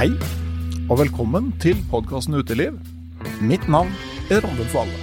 Hei, 0.00 0.14
og 0.88 0.96
velkommen 0.96 1.50
til 1.60 1.76
podkasten 1.90 2.32
Uteliv. 2.40 2.78
Mitt 3.44 3.66
navn 3.68 3.90
er 4.32 4.40
Randulf 4.40 4.72
Valle. 4.72 5.00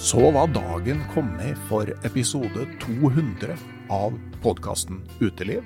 Så 0.00 0.30
var 0.32 0.48
dagen 0.54 1.02
kommet 1.12 1.60
for 1.68 1.92
episode 2.08 2.64
200 2.80 3.58
av 3.92 4.16
podkasten 4.40 5.02
Uteliv. 5.20 5.60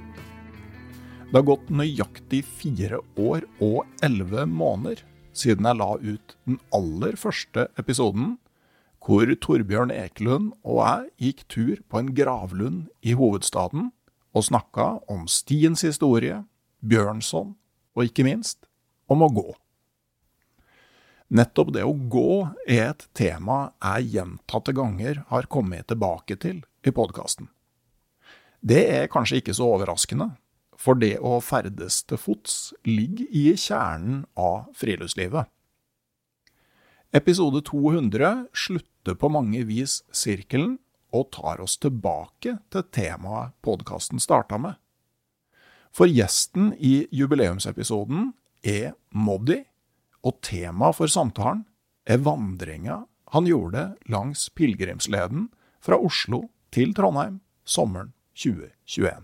Det 1.31 1.39
har 1.39 1.47
gått 1.47 1.71
nøyaktig 1.71 2.43
fire 2.43 2.99
år 3.15 3.47
og 3.63 3.87
elleve 4.03 4.49
måneder 4.51 5.07
siden 5.31 5.71
jeg 5.71 5.85
la 5.85 5.93
ut 5.95 6.39
den 6.51 6.59
aller 6.75 7.15
første 7.15 7.69
episoden, 7.79 8.41
hvor 9.07 9.31
Torbjørn 9.39 9.95
Ekelund 9.95 10.57
og 10.67 10.83
jeg 10.83 11.11
gikk 11.29 11.47
tur 11.47 11.77
på 11.87 12.03
en 12.03 12.15
gravlund 12.19 12.89
i 13.07 13.15
hovedstaden 13.15 13.93
og 14.35 14.51
snakka 14.51 14.97
om 15.07 15.29
stiens 15.31 15.87
historie, 15.87 16.43
Bjørnson 16.83 17.55
og 17.95 18.09
ikke 18.09 18.27
minst 18.27 18.67
om 19.11 19.25
å 19.25 19.31
gå. 19.33 19.49
Nettopp 21.35 21.73
det 21.75 21.83
å 21.87 21.95
gå 21.95 22.45
er 22.69 22.93
et 22.93 23.09
tema 23.17 23.73
jeg 23.81 24.13
gjentatte 24.19 24.75
ganger 24.77 25.25
har 25.31 25.49
kommet 25.51 25.89
tilbake 25.91 26.37
til 26.39 26.61
i 26.85 26.93
podkasten. 26.95 27.49
Det 28.65 28.85
er 28.93 29.11
kanskje 29.13 29.41
ikke 29.41 29.57
så 29.57 29.67
overraskende, 29.75 30.31
for 30.79 30.99
det 31.01 31.17
å 31.19 31.39
ferdes 31.45 32.03
til 32.09 32.21
fots 32.21 32.73
ligger 32.87 33.27
i 33.29 33.49
kjernen 33.57 34.25
av 34.39 34.71
friluftslivet. 34.77 35.51
Episode 37.15 37.63
200 37.67 38.49
slutter 38.57 39.15
på 39.19 39.31
mange 39.31 39.63
vis 39.69 40.01
sirkelen 40.11 40.79
og 41.15 41.29
tar 41.37 41.61
oss 41.63 41.77
tilbake 41.79 42.57
til 42.75 42.87
temaet 42.95 43.55
podkasten 43.63 44.23
starta 44.23 44.59
med. 44.59 44.75
For 45.95 46.11
gjesten 46.11 46.73
i 46.83 47.07
jubileumsepisoden 47.15 48.33
er 48.67 48.97
Moddi, 49.15 49.61
og 50.27 50.41
temaet 50.43 50.99
for 50.99 51.11
samtalen 51.11 51.63
er 52.11 52.23
vandringa 52.25 53.05
han 53.35 53.47
gjorde 53.47 53.85
langs 54.11 54.49
pilegrimsleden 54.59 55.49
fra 55.83 55.99
Oslo 55.99 56.49
til 56.75 56.95
Trondheim 56.97 57.39
sommeren 57.67 58.13
2021. 58.35 59.23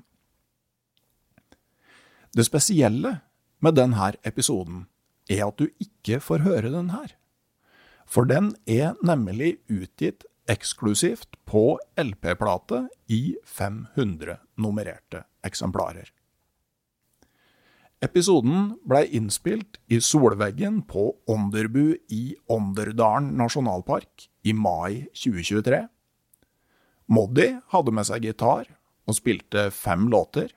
Det 2.35 2.47
spesielle 2.47 3.17
med 3.59 3.75
denne 3.79 4.13
episoden 4.27 4.85
er 5.31 5.49
at 5.49 5.59
du 5.59 5.67
ikke 5.83 6.21
får 6.23 6.47
høre 6.47 6.71
den 6.71 6.93
her. 6.95 7.17
For 8.07 8.27
den 8.27 8.55
er 8.67 8.95
nemlig 9.07 9.57
utgitt 9.71 10.27
eksklusivt 10.51 11.35
på 11.47 11.79
LP-plate 11.99 12.85
i 13.11 13.37
500 13.47 14.39
nummererte 14.59 15.25
eksemplarer. 15.47 16.11
Episoden 18.01 18.79
blei 18.89 19.11
innspilt 19.13 19.77
i 19.93 19.99
solveggen 20.01 20.79
på 20.89 21.03
Ånderbu 21.29 21.99
i 22.09 22.23
Ånderdalen 22.49 23.35
nasjonalpark 23.37 24.25
i 24.49 24.55
mai 24.57 25.03
2023. 25.13 25.83
Moddi 27.13 27.51
hadde 27.75 27.93
med 27.93 28.09
seg 28.09 28.25
gitar 28.25 28.71
og 29.05 29.19
spilte 29.19 29.67
fem 29.77 30.09
låter. 30.09 30.49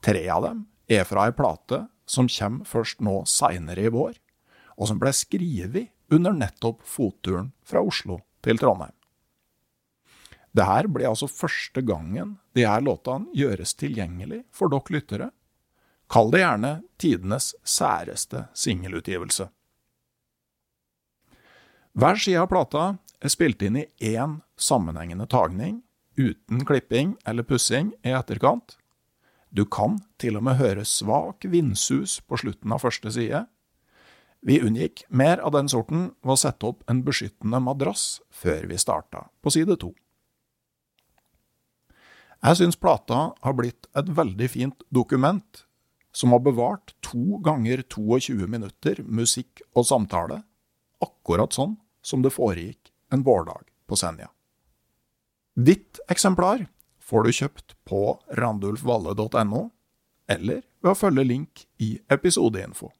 Tre 0.00 0.24
av 0.32 0.46
dem 0.46 0.64
er 0.88 1.04
fra 1.04 1.28
ei 1.28 1.36
plate 1.36 1.82
som 2.08 2.32
kommer 2.32 2.64
først 2.64 3.04
nå 3.04 3.18
seinere 3.28 3.84
i 3.84 3.92
vår, 3.92 4.16
og 4.80 4.88
som 4.88 5.04
ble 5.04 5.12
skrevet 5.12 5.92
under 6.16 6.32
nettopp 6.32 6.80
fotturen 6.88 7.52
fra 7.60 7.84
Oslo 7.84 8.22
til 8.40 8.56
Trondheim. 8.56 8.96
Det 10.56 10.64
her 10.64 10.88
blir 10.88 11.12
altså 11.12 11.28
første 11.28 11.84
gangen 11.84 12.38
de 12.56 12.64
her 12.64 12.80
låtene 12.80 13.28
gjøres 13.36 13.76
tilgjengelig 13.76 14.46
for 14.54 14.72
dere 14.72 14.96
lyttere 14.96 15.32
Kall 16.10 16.30
det 16.30 16.42
gjerne 16.42 16.72
tidenes 17.00 17.54
særeste 17.64 18.46
singelutgivelse. 18.54 19.48
Hver 21.94 22.18
side 22.18 22.42
av 22.42 22.50
plata 22.50 22.84
er 23.22 23.32
spilt 23.32 23.62
inn 23.62 23.78
i 23.78 23.88
én 24.12 24.40
sammenhengende 24.60 25.26
tagning, 25.30 25.82
uten 26.18 26.64
klipping 26.66 27.14
eller 27.26 27.46
pussing 27.46 27.92
i 28.02 28.14
etterkant. 28.14 28.76
Du 29.54 29.64
kan 29.64 30.00
til 30.18 30.36
og 30.36 30.44
med 30.46 30.58
høre 30.58 30.84
svak 30.84 31.46
vindsus 31.46 32.18
på 32.26 32.38
slutten 32.42 32.74
av 32.74 32.82
første 32.82 33.12
side. 33.14 33.44
Vi 34.44 34.58
unngikk 34.60 35.04
mer 35.08 35.40
av 35.40 35.54
den 35.54 35.70
sorten 35.70 36.08
ved 36.20 36.34
å 36.34 36.40
sette 36.40 36.66
opp 36.68 36.82
en 36.90 37.04
beskyttende 37.06 37.62
madrass 37.62 38.18
før 38.34 38.66
vi 38.68 38.80
starta 38.82 39.28
på 39.40 39.54
side 39.54 39.78
to. 39.80 39.94
Jeg 42.44 42.58
syns 42.58 42.76
plata 42.76 43.30
har 43.40 43.54
blitt 43.56 43.86
et 43.96 44.10
veldig 44.18 44.50
fint 44.52 44.82
dokument 44.92 45.62
som 46.14 46.32
har 46.32 46.38
bevart 46.40 46.94
to 47.00 47.38
ganger 47.42 47.82
22 47.82 48.46
minutter 48.46 49.02
musikk 49.02 49.62
og 49.74 49.86
samtale, 49.88 50.42
akkurat 51.02 51.52
sånn 51.52 51.74
som 52.06 52.22
det 52.22 52.30
foregikk 52.34 52.92
en 53.12 53.24
vårdag 53.26 53.66
på 53.90 53.98
Senja. 53.98 54.30
Ditt 55.54 55.98
eksemplar 56.10 56.66
får 57.02 57.24
du 57.24 57.32
kjøpt 57.32 57.74
på 57.84 58.02
randulfvalle.no, 58.38 59.64
eller 60.30 60.62
ved 60.80 60.92
å 60.92 60.98
følge 60.98 61.24
link 61.26 61.64
i 61.82 61.96
episodeinfo. 62.12 62.92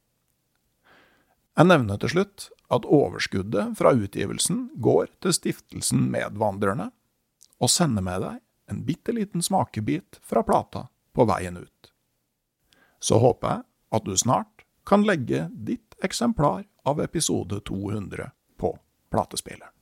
Jeg 1.54 1.70
nevner 1.70 2.00
til 2.02 2.10
slutt 2.16 2.48
at 2.74 2.86
overskuddet 2.90 3.76
fra 3.78 3.94
utgivelsen 3.94 4.66
går 4.82 5.12
til 5.22 5.36
stiftelsen 5.36 6.08
Medvandrerne, 6.10 6.90
og 7.62 7.70
sender 7.70 8.02
med 8.02 8.26
deg 8.26 8.40
en 8.72 8.82
bitte 8.82 9.14
liten 9.14 9.44
smakebit 9.44 10.18
fra 10.26 10.42
plata 10.42 10.88
på 11.14 11.26
veien 11.30 11.62
ut 11.62 11.73
så 13.04 13.18
håper 13.20 13.50
jeg 13.50 13.64
at 13.98 14.06
du 14.08 14.16
snart 14.16 14.64
kan 14.88 15.04
legge 15.04 15.48
ditt 15.52 15.96
eksemplar 16.04 16.64
av 16.88 17.02
episode 17.04 17.60
200 17.68 18.30
på 18.56 18.70
platespilleren. 19.12 19.72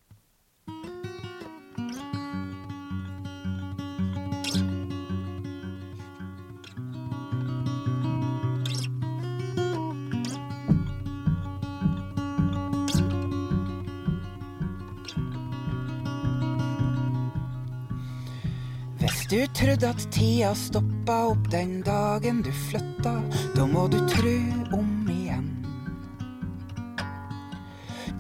Du 19.31 19.47
trodde 19.47 19.89
at 19.89 20.13
tida 20.13 20.55
stoppa 20.55 21.27
opp 21.31 21.51
den 21.51 21.83
dagen 21.83 22.43
du 22.43 22.51
flytta. 22.53 23.15
Da 23.55 23.67
må 23.67 23.87
du 23.89 23.99
tru 24.09 24.35
om 24.75 25.09
igjen. 25.11 25.49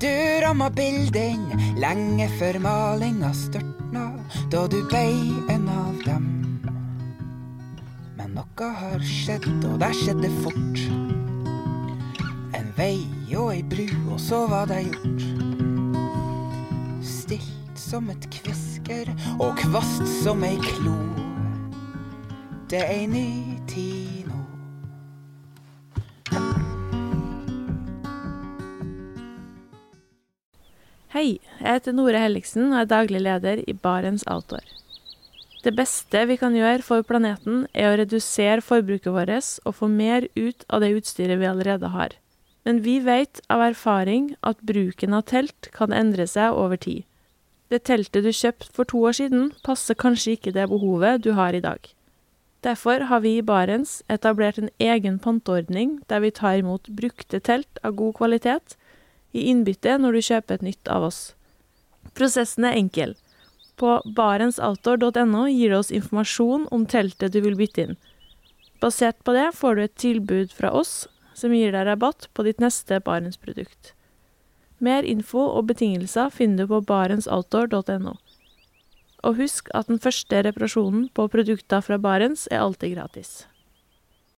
Du 0.00 0.10
ramma 0.44 0.70
bilden 0.70 1.44
lenge 1.78 2.28
før 2.38 2.58
malinga 2.62 3.32
størtna, 3.34 4.08
da 4.50 4.66
du 4.66 4.78
bei 4.90 5.14
en 5.52 5.68
av 5.68 6.02
dem. 6.06 6.28
Men 8.18 8.36
noe 8.38 8.68
har 8.82 9.02
skjedd, 9.06 9.48
og 9.68 9.80
det 9.82 9.92
skjedde 10.02 10.30
fort. 10.42 10.84
En 12.58 12.70
vei 12.78 13.02
og 13.32 13.54
ei 13.54 13.62
bru, 13.62 13.88
og 14.12 14.20
så 14.22 14.44
var 14.50 14.70
det 14.70 14.84
gjort. 14.90 15.26
Stilt 17.02 17.61
som 17.92 18.06
et 18.08 18.24
kvisker 18.32 19.10
og 19.36 19.58
kvast 19.58 20.06
som 20.22 20.40
ei 20.46 20.54
klo. 20.64 20.94
Det 22.70 22.78
er 22.80 22.92
ei 22.94 23.08
ny 23.10 23.24
tid 23.68 24.30
nå. 24.30 24.38
Hei, 31.12 31.36
jeg 31.36 31.68
heter 31.68 31.92
Nore 31.92 32.24
Helligsen 32.24 32.70
og 32.70 32.78
er 32.80 32.88
daglig 32.94 33.20
leder 33.26 33.60
i 33.68 33.76
Barents 33.76 34.24
Outdoor. 34.24 34.64
Det 35.62 35.76
beste 35.76 36.24
vi 36.32 36.40
kan 36.40 36.56
gjøre 36.56 36.80
for 36.86 37.04
planeten, 37.04 37.66
er 37.76 37.92
å 37.92 38.00
redusere 38.00 38.64
forbruket 38.64 39.12
vårt 39.12 39.52
og 39.68 39.76
få 39.82 39.92
mer 39.92 40.30
ut 40.32 40.64
av 40.72 40.80
det 40.80 40.94
utstyret 40.96 41.44
vi 41.44 41.52
allerede 41.52 41.92
har. 41.92 42.16
Men 42.64 42.80
vi 42.80 43.02
vet 43.04 43.44
av 43.52 43.60
erfaring 43.68 44.32
at 44.40 44.64
bruken 44.64 45.12
av 45.12 45.28
telt 45.28 45.68
kan 45.76 45.92
endre 45.92 46.24
seg 46.30 46.56
over 46.56 46.80
tid. 46.80 47.04
Det 47.72 47.86
teltet 47.88 48.26
du 48.26 48.28
kjøpte 48.36 48.68
for 48.76 48.84
to 48.84 48.98
år 49.08 49.16
siden, 49.16 49.46
passer 49.64 49.96
kanskje 49.96 50.34
ikke 50.36 50.52
det 50.52 50.66
behovet 50.68 51.22
du 51.24 51.30
har 51.38 51.56
i 51.56 51.62
dag. 51.64 51.80
Derfor 52.62 53.08
har 53.08 53.22
vi 53.24 53.38
i 53.38 53.42
Barents 53.42 54.02
etablert 54.12 54.58
en 54.60 54.68
egen 54.78 55.16
panteordning 55.18 55.94
der 56.12 56.20
vi 56.20 56.30
tar 56.36 56.60
imot 56.60 56.90
brukte 57.00 57.40
telt 57.40 57.80
av 57.82 57.96
god 57.96 58.18
kvalitet 58.20 58.76
i 59.32 59.46
innbytte 59.50 59.96
når 59.98 60.18
du 60.18 60.26
kjøper 60.28 60.60
et 60.60 60.66
nytt 60.68 60.90
av 60.92 61.08
oss. 61.08 61.20
Prosessen 62.12 62.68
er 62.68 62.76
enkel. 62.76 63.16
På 63.80 63.96
barentsoutdoor.no 64.20 65.46
gir 65.48 65.72
du 65.72 65.78
oss 65.80 65.94
informasjon 65.96 66.68
om 66.76 66.84
teltet 66.86 67.32
du 67.32 67.40
vil 67.40 67.56
bytte 67.56 67.86
inn. 67.86 67.96
Basert 68.84 69.24
på 69.24 69.32
det 69.32 69.48
får 69.56 69.74
du 69.74 69.82
et 69.86 69.96
tilbud 70.04 70.52
fra 70.52 70.74
oss 70.76 71.06
som 71.34 71.56
gir 71.56 71.72
deg 71.72 71.88
rabatt 71.88 72.28
på 72.36 72.44
ditt 72.44 72.60
neste 72.60 73.00
Barents-produkt. 73.00 73.94
Mer 74.82 75.06
info 75.06 75.44
og 75.46 75.68
betingelser 75.70 76.32
finner 76.34 76.66
du 76.66 76.74
på 76.74 76.82
barentsoutdoor.no. 76.90 78.16
Og 79.22 79.38
husk 79.38 79.70
at 79.78 79.86
den 79.86 80.02
første 80.02 80.42
reparasjonen 80.42 81.06
på 81.14 81.28
produkter 81.30 81.84
fra 81.86 82.00
Barents 82.02 82.48
er 82.50 82.64
alltid 82.64 82.96
gratis. 82.96 83.44